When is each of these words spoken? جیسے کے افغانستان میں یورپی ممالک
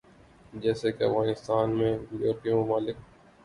جیسے 0.53 0.91
کے 0.91 1.03
افغانستان 1.05 1.77
میں 1.77 1.91
یورپی 2.13 2.53
ممالک 2.53 2.97